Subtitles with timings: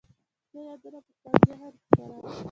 [0.49, 2.21] څو یادونه په خپل ذهن کې کرم